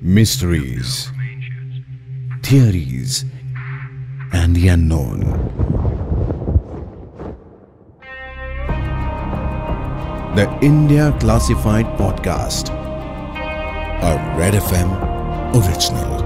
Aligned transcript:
mysteries, 0.00 1.10
theories, 2.42 3.24
and 4.32 4.54
the 4.54 4.68
unknown. 4.68 5.20
The 10.36 10.58
India 10.62 11.16
Classified 11.18 11.86
Podcast, 11.98 12.70
a 12.70 14.38
Red 14.38 14.54
FM 14.54 14.90
original. 15.54 16.18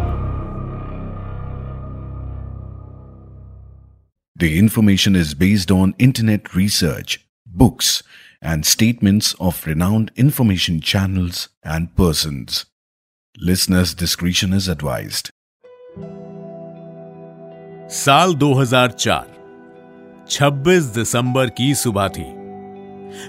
The 4.36 4.58
information 4.58 5.16
is 5.16 5.34
based 5.34 5.70
on 5.70 5.94
internet 5.98 6.54
research, 6.54 7.26
books, 7.46 8.02
and 8.42 8.66
statements 8.66 9.34
of 9.34 9.64
renowned 9.66 10.10
information 10.16 10.80
channels 10.80 11.48
and 11.62 11.94
persons. 11.96 12.66
Listeners' 13.38 13.94
discretion 13.94 14.50
is 14.52 14.68
advised. 14.68 15.30
साल 17.90 18.34
2004 18.34 19.26
26 20.30 20.84
दिसंबर 20.84 21.50
की 21.50 21.74
सुबह 21.74 22.08
थी। 22.08 22.24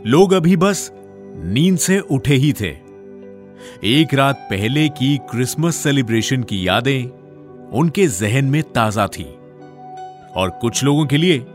लोग 0.10 0.34
अभी 0.34 0.58
बस 0.58 0.92
नींद 1.36 1.78
से 1.78 2.00
उठे 2.00 2.36
ही 2.36 2.54
थे। 2.54 2.70
एक 3.84 4.08
रात 4.14 4.36
पहले 4.36 4.90
की 4.90 5.18
क्रिसमस 5.18 5.76
सेलिब्रेशन 5.76 6.44
की 6.44 6.68
यादें 6.68 7.04
उनके 7.70 8.08
जहन 8.08 8.46
में 8.46 8.64
ताज़ा 8.64 9.08
थी। 9.08 9.36
और 10.36 10.50
कुछ 10.50 10.84
लोगों 10.84 11.06
के 11.06 11.18
लिए 11.18 11.46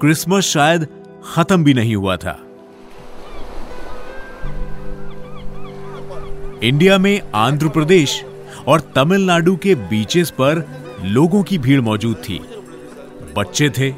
क्रिसमस 0.00 0.44
शायद 0.44 0.88
खत्म 1.34 1.64
भी 1.64 1.74
नहीं 1.74 1.96
हुआ 1.96 2.16
था। 2.16 2.42
इंडिया 6.62 6.96
में 6.98 7.20
आंध्र 7.34 7.68
प्रदेश 7.68 8.24
और 8.66 8.80
तमिलनाडु 8.94 9.56
के 9.56 9.74
बीचेस 9.74 10.30
पर 10.30 10.64
लोगों 11.04 11.42
की 11.42 11.58
भीड़ 11.58 11.80
मौजूद 11.80 12.16
थी। 12.16 12.38
बच्चे 13.36 13.70
थे 13.70 13.88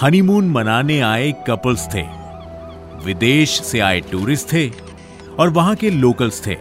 हनीमून 0.00 0.48
मनाने 0.48 1.00
आए 1.00 1.32
कपल्स 1.48 1.86
थे। 1.94 2.02
विदेश 3.04 3.60
से 3.62 3.80
आए 3.80 4.00
टूरिस्ट 4.00 4.52
थे 4.52 4.68
और 5.38 5.48
वहाँ 5.48 5.74
के 5.74 5.90
लोकल्स 5.90 6.46
थे। 6.46 6.56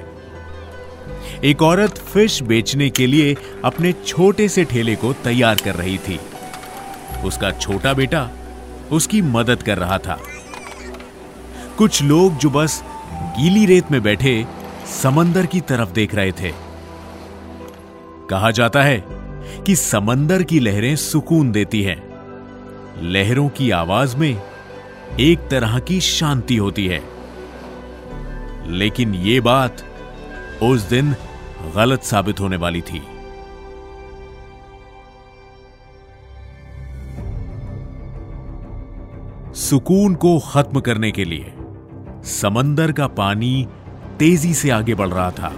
एक 1.44 1.62
औरत 1.62 1.98
फ़िश 2.14 2.42
बेचने 2.44 2.90
के 2.90 3.08
लिए 3.08 3.36
अपने 3.66 3.92
छोटे 4.06 4.48
से 4.48 4.64
ठेले 4.64 4.96
को 4.96 5.14
तैयार 5.14 5.56
कर 5.56 5.76
रही 5.76 5.98
थी। 5.98 6.20
उसका 7.26 7.52
छोटा 7.52 7.94
बेटा 7.94 8.30
उसकी 8.92 9.22
मदद 9.22 9.64
कर 9.64 9.78
रहा 9.78 9.98
था। 9.98 10.20
कुछ 11.78 12.02
लोग 12.04 12.38
जो 12.38 12.50
बस 12.50 12.84
गीली 13.40 13.66
रेत 13.66 13.92
में 13.92 14.02
बैठे 14.04 14.61
समंदर 14.92 15.46
की 15.46 15.62
तरफ़ 15.62 15.92
देख 15.92 16.16
रहे 16.16 16.32
थे। 16.32 16.54
कहा 18.30 18.52
जाता 18.52 18.84
है 18.84 19.06
कि 19.66 19.76
समंदर 19.76 20.44
की 20.44 20.60
लहरें 20.60 20.96
सुकून 20.96 21.52
देती 21.52 21.84
हैं। 21.84 22.12
लहरों 23.02 23.50
की 23.50 23.72
आवाज़ 23.72 24.18
में 24.18 24.42
एक 25.20 25.40
तरह 25.40 25.80
की 25.80 26.02
शांति 26.02 26.56
होती 26.56 26.88
है। 26.88 27.04
लेकिन 28.68 29.16
यह 29.16 29.42
बात 29.42 29.78
उस 30.64 30.82
दिन 30.82 31.16
गलत 31.76 32.04
साबित 32.04 32.40
होने 32.40 32.56
वाली 32.56 32.82
थी। 32.82 33.04
सुकून 39.56 40.16
को 40.16 40.40
खत्म 40.40 40.80
करने 40.80 41.12
के 41.12 41.26
लिए 41.26 41.54
समंदर 42.24 42.92
का 42.92 43.08
पानी 43.08 43.68
तेज़ी 44.22 44.54
से 44.54 44.70
आगे 44.70 44.96
बढ़ 44.96 45.10
रहा 45.10 45.30
था। 45.32 45.52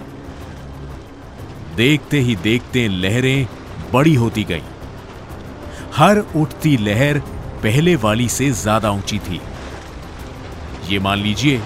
देखते 1.76 2.18
ही 2.18 2.36
देखते 2.36 2.86
लहरें 2.88 3.46
बड़ी 3.92 4.14
होती 4.14 4.44
गई। 4.44 4.62
हर 5.96 6.18
उठती 6.36 6.76
लहर 6.76 7.18
पहले 7.62 7.96
वाली 7.96 8.28
से 8.28 8.50
ज़्यादा 8.52 8.90
ऊँची 8.90 9.18
थी। 9.18 9.40
ये 10.88 10.98
मान 10.98 11.18
लीजिए 11.18 11.60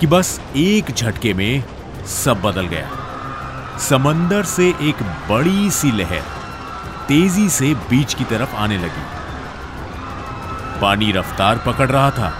कि 0.00 0.06
बस 0.06 0.40
एक 0.56 0.90
झटके 0.90 1.34
में 1.34 1.62
सब 2.06 2.40
बदल 2.42 2.66
गया। 2.66 2.88
समंदर 3.78 4.44
से 4.44 4.68
एक 4.82 5.02
बड़ी 5.30 5.70
सी 5.70 5.90
लहर 5.92 6.22
तेज़ी 7.08 7.48
से 7.48 7.74
बीच 7.90 8.14
की 8.14 8.24
तरफ़ 8.24 8.54
आने 8.56 8.78
लगी। 8.78 9.04
पानी 10.80 11.12
रफ्तार 11.12 11.62
पकड़ 11.66 11.90
रहा 11.90 12.10
था 12.10 12.32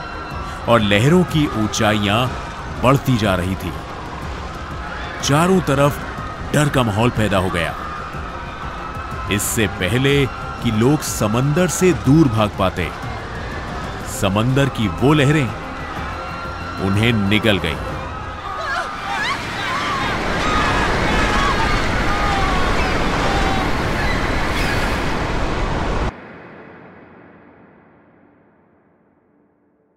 और 0.68 0.80
लहरों 0.80 1.22
की 1.24 1.46
ऊंचाइयाँ 1.62 2.26
बढ़ती 2.82 3.16
जा 3.16 3.34
रही 3.34 3.54
थी। 3.54 3.72
चारों 5.22 5.60
तरफ़ 5.60 5.98
डर 6.52 6.68
का 6.68 6.82
माहौल 6.82 7.10
पैदा 7.10 7.38
हो 7.38 7.50
गया। 7.50 7.74
इससे 9.32 9.66
पहले 9.80 10.14
कि 10.62 10.70
लोग 10.70 11.00
समंदर 11.02 11.68
से 11.70 11.92
दूर 12.04 12.28
भाग 12.28 12.50
पाते, 12.58 12.88
समंदर 14.20 14.68
की 14.68 14.88
वो 15.00 15.12
लहरें 15.12 15.48
उन्हें 16.86 17.12
निगल 17.28 17.58
गई। 17.58 17.76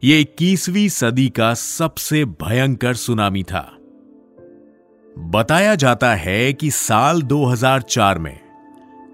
ये 0.03 0.19
इक्कीसवीं 0.21 0.87
सदी 0.89 1.27
का 1.29 1.53
सबसे 1.53 2.23
भयंकर 2.25 2.93
सुनामी 2.93 3.43
था। 3.43 3.61
बताया 5.21 5.75
जाता 5.75 6.13
है 6.15 6.53
कि 6.53 6.71
साल 6.71 7.21
2004 7.21 8.17
में 8.17 8.39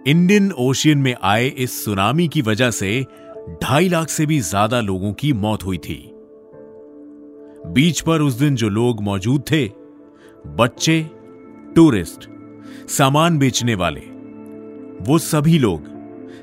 इंडियन 0.07 0.51
ओशियन 0.51 0.97
में 0.97 1.15
आए 1.23 1.47
इस 1.47 1.85
सुनामी 1.85 2.27
की 2.27 2.41
वजह 2.41 2.71
से 2.71 3.05
ढाई 3.63 3.89
लाख 3.89 4.09
से 4.09 4.25
भी 4.25 4.39
ज़्यादा 4.39 4.81
लोगों 4.81 5.13
की 5.13 5.33
मौत 5.33 5.65
हुई 5.65 5.77
थी। 5.77 6.11
बीच 7.67 8.01
पर 8.01 8.21
उस 8.21 8.33
दिन 8.33 8.55
जो 8.55 8.69
लोग 8.69 9.01
मौजूद 9.01 9.43
थे, 9.51 9.65
बच्चे, 10.47 11.09
टूरिस्ट, 11.75 12.29
सामान 12.89 13.37
बेचने 13.37 13.75
वाले, 13.75 14.01
वो 15.03 15.17
सभी 15.17 15.59
लोग 15.59 15.95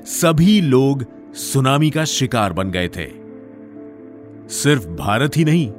सभी 0.05 0.61
लोग 0.61 1.05
सुनामी 1.33 1.89
का 1.89 2.05
शिकार 2.05 2.53
बन 2.53 2.71
गए 2.71 2.87
थे। 2.87 3.07
सिर्फ़ 4.49 4.87
भारत 4.87 5.37
ही 5.37 5.45
नहीं 5.45 5.71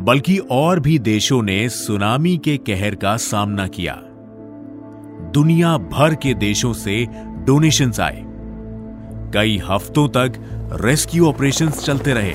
बल्कि 0.00 0.38
और 0.38 0.80
भी 0.80 0.98
देशों 0.98 1.42
ने 1.42 1.68
सुनामी 1.68 2.36
के 2.38 2.56
कहर 2.56 2.94
का 2.94 3.16
सामना 3.16 3.66
किया। 3.66 3.94
दुनिया 5.34 5.78
भर 5.78 6.14
के 6.14 6.34
देशों 6.34 6.72
से 6.72 7.06
डोनेशंस 7.46 8.00
आए। 8.00 8.22
कई 9.34 9.60
हफ्तों 9.70 10.08
तक 10.08 10.32
रेस्क्यू 10.80 11.26
ऑपरेशंस 11.26 11.84
चलते 11.84 12.12
रहे। 12.12 12.34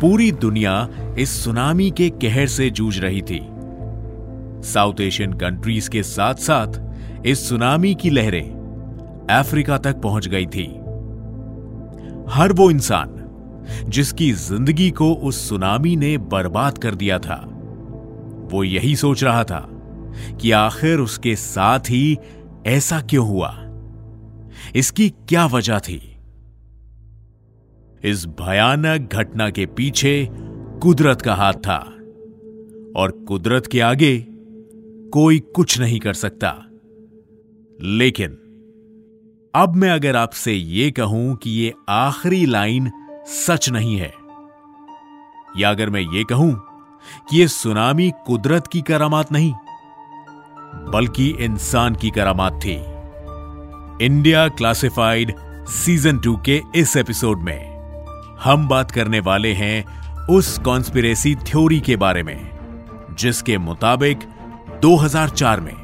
पूरी 0.00 0.32
दुनिया 0.32 0.88
इस 1.18 1.44
सुनामी 1.44 1.90
के 1.90 2.10
कहर 2.10 2.46
से 2.46 2.70
जूझ 2.70 2.98
रही 2.98 3.22
थी। 3.22 3.40
साउथ 4.62 5.00
एशियन 5.00 5.32
कंट्रीज़ 5.32 5.90
के 5.90 6.02
साथ 6.02 6.34
साथ 6.34 6.80
इस 7.26 7.48
सुनामी 7.48 7.94
की 7.94 8.10
लहरें 8.10 8.56
अफ्रीका 9.30 9.78
तक 9.78 9.96
पहुँच 9.96 10.28
गई 10.28 10.46
थी। 10.46 10.66
हर 12.28 12.52
वो 12.52 12.70
इंसान 12.70 13.25
जिसकी 13.88 14.32
ज़िंदगी 14.32 14.90
को 14.90 15.14
उस 15.14 15.48
सुनामी 15.48 15.96
ने 15.96 16.18
बर्बाद 16.18 16.78
कर 16.78 16.94
दिया 16.94 17.18
था। 17.18 17.52
वो 18.52 18.64
यही 18.64 18.96
सोच 18.96 19.24
रहा 19.24 19.44
था 19.44 19.68
कि 20.40 20.50
आखिर 20.50 20.98
उसके 20.98 21.36
साथ 21.36 21.80
ही 21.80 22.18
ऐसा 22.66 23.00
क्यों 23.00 23.26
हुआ? 23.28 23.62
इसकी 24.76 25.08
क्या 25.08 25.46
वजह 25.46 25.78
थी? 25.78 26.16
इस 28.04 28.26
भयानक 28.26 29.10
घटना 29.12 29.50
के 29.50 29.66
पीछे 29.66 30.28
कुदरत 30.82 31.22
का 31.22 31.34
हाथ 31.34 31.52
था 31.52 31.78
और 32.96 33.24
कुदरत 33.28 33.66
के 33.66 33.80
आगे 33.80 34.26
कोई 35.12 35.38
कुछ 35.38 35.80
नहीं 35.80 36.00
कर 36.00 36.14
सकता। 36.14 36.64
लेकिन 37.82 38.38
अब 39.54 39.72
मैं 39.76 39.90
अगर 39.90 40.16
आपसे 40.16 40.52
यह 40.52 40.90
कहूँ 40.90 41.36
कि 41.36 41.50
यह 41.50 41.72
आखिरी 41.88 42.46
लाइन 42.46 42.90
सच 43.26 43.68
नहीं 43.70 43.96
है। 43.96 44.12
या 45.56 45.70
अगर 45.70 45.90
मैं 45.90 46.00
ये 46.00 46.24
कहूँ 46.24 46.52
कि 47.30 47.40
यह 47.40 47.46
सुनामी 47.46 48.10
कुदरत 48.26 48.66
की 48.66 48.80
करामात 48.80 49.32
नहीं, 49.32 49.52
बल्कि 50.92 51.28
इंसान 51.40 51.94
की 51.94 52.10
करामात 52.10 52.60
थी। 52.64 52.74
इंडिया 54.04 54.48
क्लासिफाइड 54.48 55.34
सीज़न 55.66 56.18
टू 56.18 56.36
के 56.36 56.60
इस 56.74 56.96
एपिसोड 56.96 57.38
में 57.38 57.76
हम 58.40 58.68
बात 58.68 58.90
करने 58.90 59.20
वाले 59.20 59.52
हैं 59.52 60.26
उस 60.26 60.58
कॉन्स्पिरेसी 60.58 61.34
थ्योरी 61.34 61.80
के 61.80 61.96
बारे 61.96 62.22
में, 62.22 62.50
जिसके 63.18 63.58
मुताबिक 63.58 64.18
2004 64.82 65.60
में 65.60 65.74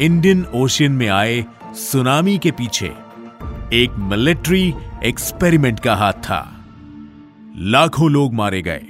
इंडियन 0.00 0.46
ओशियन 0.54 0.92
में 0.92 1.08
आए 1.08 1.44
सुनामी 1.74 2.38
के 2.38 2.50
पीछे 2.50 2.86
एक 3.72 3.96
मिलिट्री 3.98 4.74
एक्सपेरिमेंट 5.04 5.80
का 5.80 5.94
हाथ 5.94 6.12
था। 6.12 6.64
लाखों 7.56 8.10
लोग 8.10 8.34
मारे 8.34 8.62
गए। 8.62 8.80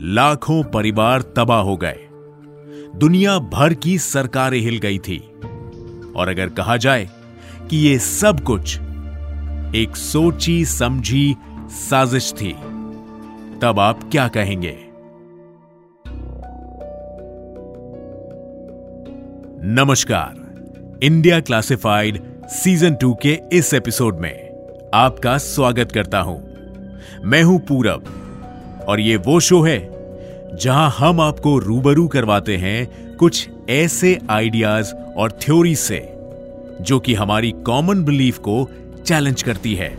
लाखों 0.00 0.64
परिवार 0.64 1.22
तबाह 1.22 1.60
हो 1.60 1.76
गए। 1.76 2.08
दुनिया 2.96 3.38
भर 3.38 3.74
की 3.74 3.98
सरकारें 3.98 4.60
हिल 4.60 4.78
गई 4.78 4.98
थी। 4.98 5.18
और 6.16 6.28
अगर 6.28 6.48
कहा 6.48 6.76
जाए 6.76 7.08
कि 7.70 7.76
यह 7.76 7.98
सब 7.98 8.40
कुछ 8.40 8.80
एक 9.74 9.96
सोची 9.96 10.64
समझी 10.64 11.36
साजिश 11.68 12.34
थी, 12.40 12.52
तब 13.62 13.76
आप 13.78 14.08
क्या 14.10 14.28
कहेंगे? 14.28 14.78
नमस्कार, 19.66 20.34
इंडिया 21.02 21.40
क्लासिफाइड 21.40 22.22
सीज़न 22.46 22.94
टू 22.94 23.14
के 23.14 23.40
इस 23.52 23.74
एपिसोड 23.74 24.18
में 24.18 24.53
आपका 24.94 25.38
स्वागत 25.38 25.92
करता 25.92 26.20
हूँ। 26.20 26.36
मैं 27.24 27.42
हूँ 27.42 27.58
पूरब, 27.58 28.04
और 28.88 29.00
ये 29.00 29.16
वो 29.16 29.40
शो 29.40 29.62
है, 29.62 29.78
जहाँ 30.56 30.90
हम 30.90 31.20
आपको 31.20 31.58
रूबरू 31.58 32.08
करवाते 32.08 32.56
हैं 32.56 33.16
कुछ 33.16 33.48
ऐसे 33.70 34.18
आइडियाज़ 34.30 34.94
और 34.94 35.32
थ्योरी 35.32 35.74
से, 35.76 35.98
जो 36.80 37.00
कि 37.00 37.14
हमारी 37.14 37.50
कॉमन 37.50 38.04
बिलीफ 38.04 38.38
को 38.38 38.70
चैलेंज 39.06 39.42
करती 39.42 39.74
है। 39.74 39.90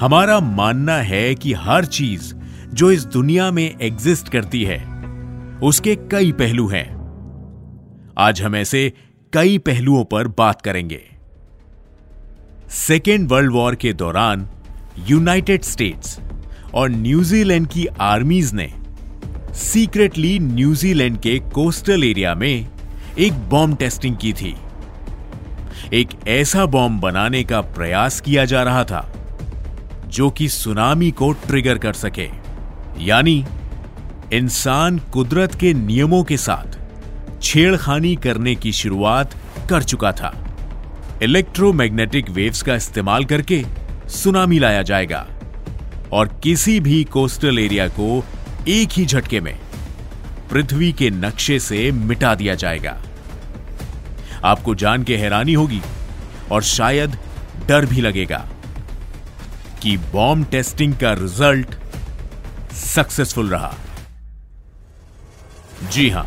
हमारा 0.00 0.40
मानना 0.40 0.96
है 0.96 1.34
कि 1.34 1.52
हर 1.52 1.84
चीज़ 1.84 2.34
जो 2.74 2.90
इस 2.90 3.04
दुनिया 3.04 3.50
में 3.50 3.74
एग्जिस्ट 3.82 4.28
करती 4.28 4.64
है, 4.64 4.84
उसके 5.62 5.96
कई 5.96 6.32
पहलू 6.32 6.68
हैं। 6.68 6.86
आज 8.18 8.42
हम 8.42 8.56
ऐसे 8.56 8.92
कई 9.32 9.58
पहलुओं 9.58 10.04
पर 10.04 10.28
बात 10.28 10.62
करेंगे। 10.62 11.13
सेकेंड 12.74 13.28
वर्ल्ड 13.28 13.52
वॉर 13.52 13.74
के 13.74 13.92
दौरान 13.92 14.48
यूनाइटेड 14.98 15.62
स्टेट्स 15.62 16.18
और 16.74 16.88
न्यूजीलैंड 16.90 17.68
की 17.68 17.86
आर्मीज 17.86 18.54
ने 18.54 18.74
सीक्रेटली 19.54 20.38
न्यूजीलैंड 20.38 21.18
के 21.18 21.38
कोस्टल 21.38 22.04
एरिया 22.04 22.34
में 22.34 22.68
एक 23.18 23.32
बॉम्ब 23.32 23.76
टेस्टिंग 23.76 24.16
की 24.16 24.32
थी। 24.32 24.54
एक 25.92 26.08
ऐसा 26.28 26.66
बॉम्ब 26.66 27.00
बनाने 27.00 27.44
का 27.44 27.60
प्रयास 27.60 28.20
किया 28.20 28.44
जा 28.44 28.62
रहा 28.62 28.84
था, 28.84 29.14
जो 30.06 30.30
कि 30.30 30.48
सुनामी 30.48 31.10
को 31.10 31.32
ट्रिगर 31.32 31.78
कर 31.78 31.92
सके। 31.92 32.28
यानी, 33.00 33.44
इंसान 34.32 34.98
कुदरत 34.98 35.54
के 35.54 35.74
नियमों 35.74 36.24
के 36.24 36.36
साथ 36.36 36.78
छेड़खानी 37.42 38.16
करने 38.16 38.54
की 38.54 38.72
शुरुआत 38.72 39.34
कर 39.70 39.82
चुका 39.82 40.12
था। 40.12 40.43
इलेक्ट्रोमैग्नेटिक 41.22 42.30
वेव्स 42.30 42.62
का 42.62 42.74
इस्तेमाल 42.74 43.24
करके 43.24 43.64
सुनामी 44.08 44.58
लाया 44.58 44.82
जाएगा 44.82 45.26
और 46.12 46.28
किसी 46.42 46.78
भी 46.80 47.02
कोस्टल 47.04 47.58
एरिया 47.58 47.86
को 47.88 48.24
एक 48.68 48.92
ही 48.92 49.04
झटके 49.06 49.40
में 49.40 49.54
पृथ्वी 50.50 50.92
के 50.92 51.10
नक्शे 51.10 51.58
से 51.58 51.90
मिटा 51.92 52.34
दिया 52.34 52.54
जाएगा। 52.54 52.96
आपको 54.44 54.74
जान 54.74 55.02
के 55.02 55.16
हैरानी 55.16 55.52
होगी 55.52 55.80
और 56.52 56.62
शायद 56.62 57.16
डर 57.68 57.86
भी 57.86 58.00
लगेगा 58.00 58.44
कि 59.82 59.96
बॉम्ब 60.12 60.46
टेस्टिंग 60.50 60.94
का 60.94 61.12
रिज़ल्ट 61.12 61.74
सक्सेसफुल 62.74 63.48
रहा। 63.48 63.74
जी 65.92 66.08
हाँ, 66.10 66.26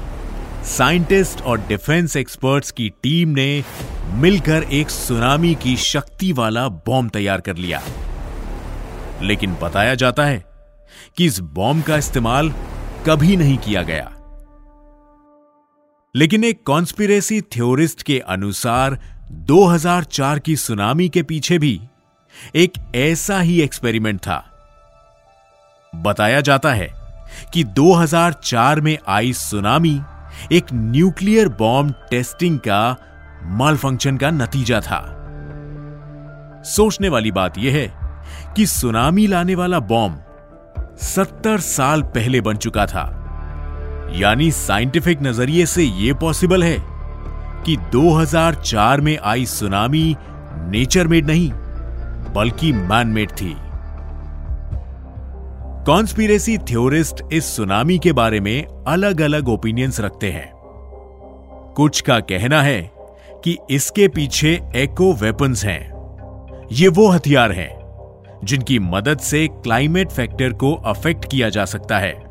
साइंटिस्ट 0.66 1.42
और 1.42 1.60
डिफेंस 1.60 2.16
एक्सपर्ट्स 2.16 2.72
की 2.72 2.90
टीम 3.04 3.30
ने 3.30 3.64
मिलकर 4.08 4.64
एक 4.64 4.90
सुनामी 4.90 5.56
की 5.56 5.78
शक्ति 5.78 6.34
वाला 6.34 6.68
बॉम्ब 6.68 7.12
तैयार 7.12 7.42
कर 7.42 7.56
लिया। 7.56 7.82
लेकिन 9.22 9.58
बताया 9.62 9.96
जाता 9.96 10.26
है 10.26 10.46
कि 11.18 11.26
इस 11.26 11.40
बॉम्ब 11.40 11.84
का 11.84 11.98
इस्तेमाल 11.98 12.54
कभी 13.08 13.38
नहीं 13.38 13.58
किया 13.58 13.82
गया। 13.82 14.12
लेकिन 16.16 16.44
एक 16.44 16.64
कॉन्स्पिरेसी 16.66 17.42
थ्योरिस्ट 17.42 18.04
के 18.04 18.20
अनुसार 18.20 19.00
2004 19.32 20.40
की 20.40 20.56
सुनामी 20.56 21.10
के 21.10 21.24
पीछे 21.24 21.60
भी 21.60 21.82
एक 22.56 22.72
ऐसा 22.96 23.40
ही 23.40 23.62
एक्सपेरिमेंट 23.62 24.20
था। 24.20 24.54
बताया 25.96 26.42
जाता 26.42 26.74
है 26.74 26.94
कि 27.54 27.64
2004 27.64 28.82
में 28.82 28.98
आई 29.08 29.34
सुनामी 29.34 30.02
एक 30.52 30.66
न्यूक्लियर 30.74 31.50
बॉम्ब 31.50 31.94
टेस्टिंग 32.12 32.60
का 32.60 32.98
माल 33.44 33.78
फ़ंक्शन 33.78 34.18
का 34.18 34.32
नतीजा 34.32 34.82
था। 34.82 35.14
सोचने 36.66 37.10
वाली 37.10 37.32
बात 37.32 37.58
यह 37.58 37.74
है 37.74 37.94
कि 38.56 38.66
सुनामी 38.66 39.28
लाने 39.28 39.56
वाला 39.56 39.80
बॉम्ब 39.80 40.24
सत्तर 41.02 41.60
साल 41.60 42.02
पहले 42.02 42.42
बन 42.42 42.56
चुका 42.56 42.86
था। 42.86 43.14
यानी 44.14 44.52
साइंटिफिक 44.52 45.22
नज़रिए 45.22 45.66
से 45.66 45.84
यह 45.84 46.14
पॉसिबल 46.14 46.64
है 46.64 46.78
कि 47.64 47.78
2004 47.78 49.02
में 49.02 49.18
आई 49.24 49.46
सुनामी 49.46 50.16
नेचर 50.54 51.08
मेड 51.08 51.28
नहीं, 51.28 51.52
बल्कि 52.34 52.74
मैन 52.74 53.08
मेड 53.08 53.32
थी। 53.32 53.58
कॉन्स्पिरेसी 55.86 56.58
थ्योरिस्ट 56.58 57.24
इस 57.34 57.56
सुनामी 57.56 58.00
के 58.00 58.14
बारे 58.14 58.40
में 58.40 58.84
अलग 58.88 59.22
अलग 59.22 59.50
ओपिनियंस 59.50 60.00
रखते 60.00 60.32
हैं। 60.32 60.52
कुछ 61.76 62.02
का 62.02 62.20
कहना 62.20 62.62
है 62.62 62.97
कि 63.48 63.58
इसके 63.70 64.08
पीछे 64.08 64.62
एको 64.76 65.14
वेपन्स 65.14 65.66
हैं। 65.66 65.92
ये 66.72 66.88
वो 66.88 67.08
हथियार 67.08 67.52
हैं, 67.52 67.80
जिनकी 68.44 68.80
मदद 68.80 69.18
से 69.18 69.48
क्लाइमेट 69.48 70.10
फैक्टर 70.10 70.54
को 70.54 70.74
अफेक्ट 70.74 71.32
किया 71.32 71.50
जा 71.50 71.66
सकता 71.66 72.00
है। 72.00 72.24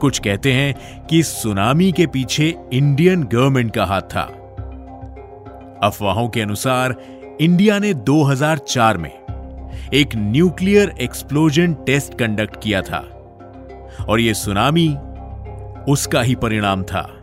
कुछ 0.00 0.18
कहते 0.18 0.52
हैं 0.52 1.02
कि 1.06 1.22
सुनामी 1.22 1.92
के 1.92 2.06
पीछे 2.06 2.54
इंडियन 2.72 3.24
गवर्नमेंट 3.24 3.74
का 3.74 3.84
हाथ 3.84 4.02
था। 4.02 4.22
अफवाहों 5.82 6.28
के 6.28 6.40
अनुसार 6.40 6.94
इंडिया 7.40 7.78
ने 7.78 7.94
2004 7.94 8.96
में 8.96 9.18
एक 9.94 10.08
न्यूक्लियर 10.16 10.94
एक्सप्लोजन 11.00 11.74
टेस्ट 11.74 12.14
कंडक्ट 12.18 12.56
किया 12.62 12.82
था। 12.82 13.16
और 14.08 14.20
यह 14.20 14.32
सुनामी 14.32 14.96
उसका 15.92 16.22
ही 16.22 16.34
परिणाम 16.34 16.82
था। 16.82 17.16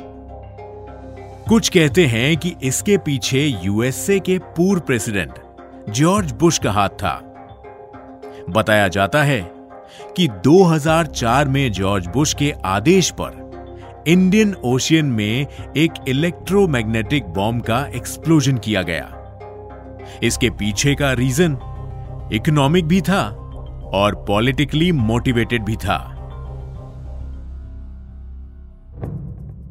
कुछ 1.50 1.70
कहते 1.70 2.06
हैं 2.06 2.38
कि 2.38 2.54
इसके 2.64 2.98
पीछे 2.98 3.46
यूएसए 3.64 4.20
के 4.20 4.38
पूर्व 4.38 4.82
प्रेसिडेंट 4.82 5.34
जॉर्ज 5.90 6.32
बुश 6.32 6.58
का 6.58 6.72
हाथ 6.72 6.90
था। 6.90 7.14
बताया 8.50 8.88
जाता 8.88 9.24
है 9.24 9.40
कि 10.18 10.28
2004 10.28 11.48
में 11.48 11.72
जॉर्ज 11.72 12.08
बुश 12.08 12.34
के 12.34 12.52
आदेश 12.66 13.12
पर 13.12 14.04
इंडियन 14.08 14.54
ओशियन 14.64 15.06
में 15.06 15.48
एक 15.78 15.94
इलेक्ट्रोमैग्नेटिक 16.08 17.24
बॉम्ब 17.26 17.64
का 17.64 17.86
एक्सप्लोजन 17.96 18.58
किया 18.58 18.82
गया। 18.82 20.20
इसके 20.24 20.50
पीछे 20.50 20.96
का 20.96 21.14
रीजन 21.14 21.58
इकोनॉमिक 22.34 22.86
भी 22.86 23.02
था 23.02 23.24
और 23.94 24.16
पॉलिटिकली 24.28 24.92
मोटिवेटेड 24.92 25.64
भी 25.64 25.76
था। 25.76 26.17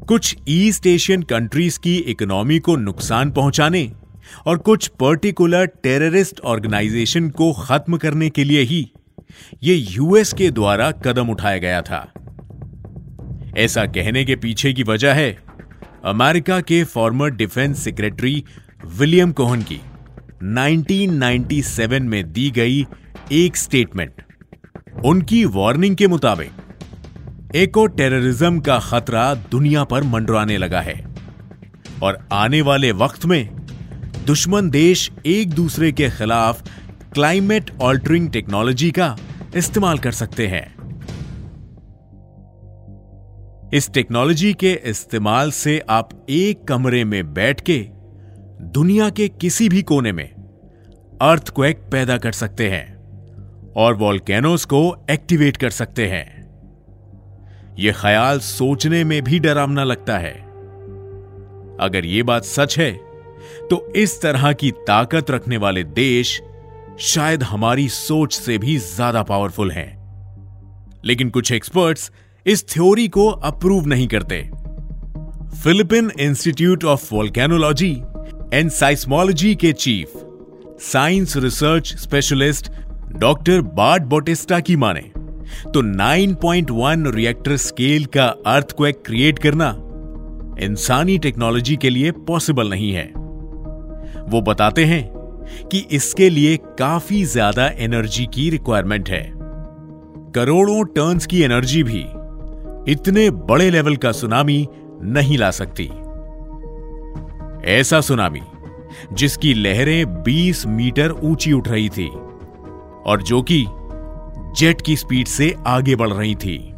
कुछ 0.07 0.35
ईस्ट 0.47 0.85
एशियन 0.87 1.21
कंट्रीज़ 1.21 1.79
की 1.79 1.95
इकोनॉमी 1.97 2.59
को 2.59 2.75
नुकसान 2.75 3.31
पहुँचाने 3.31 3.91
और 4.45 4.57
कुछ 4.57 4.87
पर्टिकुलर 4.87 5.65
टेररिस्ट 5.83 6.39
ऑर्गेनाइजेशन 6.39 7.29
को 7.29 7.51
खत्म 7.53 7.97
करने 7.97 8.29
के 8.29 8.43
लिए 8.43 8.61
ही 8.61 8.79
यह 9.63 9.85
यूएस 9.91 10.33
के 10.33 10.49
द्वारा 10.51 10.91
कदम 11.05 11.29
उठाया 11.29 11.57
गया 11.57 11.81
था। 11.81 11.99
ऐसा 13.57 13.85
कहने 13.85 14.23
के 14.25 14.35
पीछे 14.35 14.73
की 14.73 14.83
वजह 14.83 15.13
है 15.13 15.31
अमेरिका 16.05 16.59
के 16.61 16.83
former 16.83 17.29
defence 17.31 17.83
secretary 17.83 18.43
William 18.85 19.31
Cohen 19.31 19.61
की। 19.61 19.79
1997 20.43 21.99
में 21.99 22.31
दी 22.33 22.49
गई 22.51 22.85
एक 23.31 23.57
स्टेटमेंट 23.57 24.23
उनकी 25.05 25.43
वार्निंग 25.45 25.95
के 25.95 26.07
मुताबिक 26.07 26.51
एको 27.55 27.87
टेररिज्म 27.87 28.59
का 28.59 28.79
खतरा 28.79 29.35
दुनिया 29.35 29.83
पर 29.83 30.03
मंडराने 30.03 30.57
लगा 30.57 30.81
है। 30.81 31.07
और 32.03 32.27
आने 32.31 32.61
वाले 32.61 32.91
वक्त 32.91 33.25
में, 33.25 33.49
दुश्मन 34.25 34.69
देश 34.69 35.11
एक 35.25 35.49
दूसरे 35.49 35.91
के 35.91 36.09
खिलाफ 36.09 36.61
क्लाइमेट 37.13 37.71
ऑल्टरिंग 37.81 38.29
टेक्नोलॉजी 38.29 38.91
का 38.91 39.17
इस्तेमाल 39.55 39.97
कर 39.97 40.11
सकते 40.11 40.47
हैं। 40.47 40.77
इस 43.73 43.91
टेक्नोलॉजी 43.93 44.53
के 44.53 44.81
इस्तेमाल 44.85 45.51
से 45.51 45.83
आप 45.89 46.25
एक 46.29 46.63
कमरे 46.63 47.03
में 47.03 47.33
बैठ 47.33 47.61
के 47.61 47.87
दुनिया 48.61 49.09
के 49.09 49.27
किसी 49.27 49.69
भी 49.69 49.81
कोने 49.81 50.11
में 50.11 50.29
अर्थक्वेक 51.21 51.77
पैदा 51.91 52.17
कर 52.17 52.31
सकते 52.31 52.69
हैं 52.69 52.95
और 53.77 53.93
वॉल्केनोस 53.93 54.65
को 54.65 55.05
एक्टिवेट 55.11 55.57
कर 55.57 55.69
सकते 55.69 56.07
हैं। 56.07 56.36
यह 57.77 57.93
ख्याल 57.93 58.39
सोचने 58.39 59.03
में 59.03 59.21
भी 59.23 59.39
डरावना 59.39 59.83
लगता 59.83 60.17
है। 60.17 60.33
अगर 61.79 62.05
यह 62.05 62.23
बात 62.23 62.45
सच 62.45 62.77
है 62.79 62.91
तो 63.69 63.85
इस 63.95 64.21
तरह 64.21 64.51
की 64.53 64.71
ताकत 64.87 65.31
रखने 65.31 65.57
वाले 65.57 65.83
देश 65.83 66.39
शायद 67.03 67.43
हमारी 67.43 67.87
सोच 67.89 68.33
से 68.33 68.57
भी 68.57 68.77
ज़्यादा 68.77 69.23
पावरफुल 69.23 69.71
हैं। 69.71 69.95
लेकिन 71.05 71.29
कुछ 71.29 71.51
एक्सपर्ट्स 71.51 72.11
इस 72.45 72.67
थ्योरी 72.69 73.07
को 73.07 73.27
अप्रूव 73.27 73.87
नहीं 73.87 74.07
करते। 74.07 74.41
Philippine 75.63 76.11
institute 76.19 76.83
of 76.85 77.13
volcanology 77.13 77.91
and 78.53 78.69
seismology 78.71 79.53
के 79.55 79.71
chief 79.75 80.13
science 80.83 81.37
research 81.37 81.95
specialist 81.97 82.71
doctor 83.19 83.61
Bart 83.61 84.03
Bautista 84.05 84.59
की 84.59 84.75
माने। 84.75 85.11
तो 85.73 85.81
9.1 85.83 87.05
रिएक्टर 87.15 87.57
स्केल 87.57 88.05
का 88.05 88.25
अर्थक्वेक 88.47 89.01
क्रिएट 89.05 89.39
करना 89.39 89.69
इंसानी 90.61 91.17
टेक्नोलॉजी 91.17 91.75
के 91.77 91.89
लिए 91.89 92.11
पॉसिबल 92.27 92.69
नहीं 92.69 92.91
है। 92.91 93.05
वो 94.29 94.41
बताते 94.41 94.85
हैं 94.85 95.03
कि 95.71 95.79
इसके 95.91 96.29
लिए 96.29 96.57
काफ़ी 96.79 97.23
ज़्यादा 97.25 97.67
एनर्जी 97.77 98.25
की 98.25 98.49
रिक्वायरमेंट 98.49 99.09
है। 99.09 99.23
करोड़ों 100.35 100.83
टर्न्स 100.85 101.25
की 101.25 101.41
एनर्जी 101.41 101.83
भी 101.83 102.05
इतने 102.91 103.29
बड़े 103.29 103.69
लेवल 103.69 103.95
का 103.95 104.11
सुनामी 104.11 104.67
नहीं 105.03 105.37
ला 105.37 105.51
सकती। 105.51 105.89
ऐसा 107.71 108.01
सुनामी 108.01 108.41
जिसकी 109.13 109.53
लहरें 109.53 110.23
20 110.23 110.65
मीटर 110.67 111.11
ऊँची 111.11 111.51
उठ 111.53 111.67
रही 111.67 111.89
थी 111.89 112.07
और 112.07 113.21
जो 113.21 113.41
कि 113.41 113.65
जेट 114.57 114.81
की 114.81 114.95
स्पीड 114.95 115.27
से 115.27 115.55
आगे 115.67 115.95
बढ़ 115.95 116.09
रही 116.09 116.35
थी। 116.35 116.73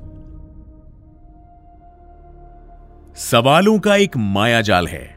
सवालों 3.16 3.80
का 3.80 3.96
एक 3.96 4.18
मायाजाल 4.18 4.88
है। 4.88 5.16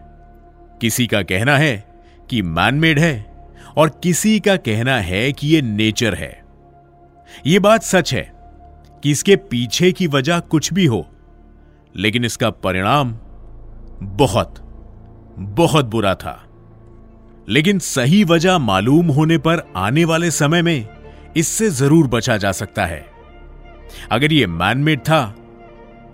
किसी 0.80 1.06
का 1.06 1.22
कहना 1.22 1.58
है 1.58 1.84
कि 2.30 2.42
मैनमेड 2.42 2.98
है 2.98 3.46
और 3.76 4.00
किसी 4.02 4.40
का 4.40 4.56
कहना 4.56 4.96
है 4.96 5.32
कि 5.32 5.48
यह 5.48 5.62
नेचर 5.62 6.14
है। 6.14 6.44
यह 7.46 7.60
बात 7.60 7.82
सच 7.82 8.14
है 8.14 8.32
कि 9.02 9.10
इसके 9.10 9.36
पीछे 9.36 9.92
की 9.92 10.06
वजह 10.06 10.38
कुछ 10.38 10.72
भी 10.72 10.86
हो, 10.86 11.06
लेकिन 11.96 12.24
इसका 12.24 12.50
परिणाम 12.50 13.18
बहुत 14.02 14.58
बहुत 15.38 15.84
बुरा 15.84 16.14
था। 16.14 16.44
लेकिन 17.48 17.78
सही 17.78 18.24
वजह 18.24 18.58
मालूम 18.58 19.06
होने 19.06 19.38
पर 19.38 19.72
आने 19.76 20.04
वाले 20.04 20.30
समय 20.30 20.62
में 20.62 20.88
इससे 21.36 21.68
ज़रूर 21.70 22.06
बचा 22.06 22.36
जा 22.36 22.52
सकता 22.52 22.86
है। 22.86 23.04
अगर 24.10 24.32
यह 24.32 24.48
मैनमेड 24.48 25.00
था 25.00 25.24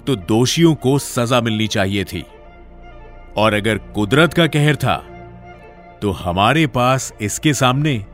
तो 0.07 0.17
दोषियों 0.17 0.75
को 0.75 0.99
सजा 0.99 1.41
मिलनी 1.41 1.67
चाहिए 1.69 2.05
थी। 2.05 2.25
और 3.37 3.55
अगर 3.55 3.79
कुदरत 3.95 4.35
का 4.35 4.47
कहर 4.47 4.77
था 4.77 4.97
तो 6.03 6.11
हमारे 6.13 6.67
पास 6.67 7.13
इसके 7.21 7.55
सामने 7.55 8.05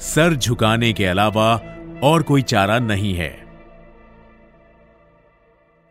सर 0.00 0.34
झुकाने 0.34 0.92
के 0.92 1.04
अलावा 1.06 1.54
और 2.02 2.22
कोई 2.22 2.42
चारा 2.44 2.78
नहीं 2.78 3.14
है। 3.14 3.34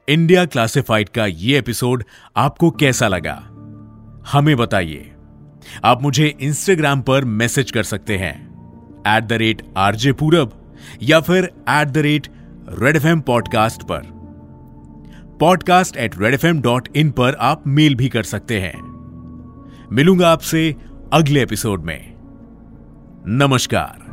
इंडिया 0.08 0.46
क्लासिफाइड 0.46 1.10
का 1.10 1.26
यह 1.26 1.58
एपिसोड 1.58 2.04
आपको 2.36 2.70
कैसा 2.72 3.08
लगा, 3.08 3.36
हमें 4.32 4.56
बताइए। 4.58 5.12
आप 5.84 6.02
मुझे 6.02 6.28
इंस्टाग्राम 6.28 7.02
पर 7.02 7.26
मैसेज 7.26 7.72
कर 7.72 7.84
सकते 7.84 8.18
हैं। 8.18 8.45
Eight 9.08 9.24
the 9.24 9.34
rate 9.34 9.62
RJ 9.78 10.12
Purab 10.12 10.52
या 11.04 11.20
फिर 11.20 11.44
at 11.70 11.88
the 11.88 11.98
rate 11.98 12.28
Red 12.70 12.96
F 12.96 13.08
M 13.08 13.22
podcast 13.22 13.84
पर। 13.84 14.02
Podcast 15.40 15.98
at 15.98 16.18
Red 16.22 16.34
F 16.34 16.46
M 16.48 16.62
dot 16.62 16.88
in 16.96 17.12
पर 17.12 17.36
आप 17.42 17.64
मेल 17.68 17.96
भी 17.96 18.10
कर 18.10 18.24
सकते 18.24 18.60
हैं। 18.60 18.78
मिलूँगा 19.92 20.30
आपसे 20.30 20.76
अगले 21.14 21.42
एपिसोड 21.44 21.84
में। 21.84 22.14
नमस्कार। 23.28 24.04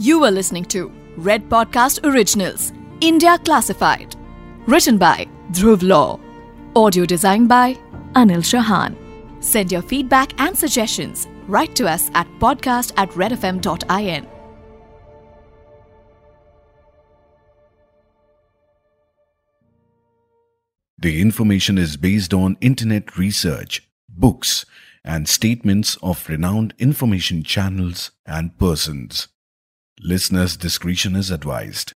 You 0.00 0.24
are 0.24 0.30
listening 0.30 0.64
to 0.64 0.90
Red 1.26 1.48
podcast 1.50 2.06
originals 2.06 2.72
India 3.02 3.36
classified 3.36 4.14
written 4.70 4.98
by 4.98 5.26
Dhruv 5.52 5.80
Law 5.82 6.16
audio 6.76 7.04
design 7.04 7.46
by 7.46 7.76
Anil 8.16 8.42
Chauhan 8.42 8.96
send 9.42 9.72
your 9.72 9.82
feedback 9.82 10.28
and 10.40 10.54
suggestion 10.54 11.12
right 11.48 11.74
to 11.76 11.88
us 11.88 12.10
at 12.14 12.26
podcast 12.38 12.92
at 12.96 13.10
redfm.in. 13.10 14.26
The 21.04 21.20
information 21.20 21.76
is 21.76 21.98
based 21.98 22.32
on 22.32 22.56
internet 22.62 23.18
research, 23.18 23.86
books, 24.08 24.64
and 25.04 25.28
statements 25.28 25.98
of 26.02 26.26
renowned 26.30 26.72
information 26.78 27.42
channels 27.42 28.10
and 28.24 28.58
persons. 28.58 29.28
Listeners' 30.00 30.56
discretion 30.56 31.14
is 31.14 31.30
advised. 31.30 31.92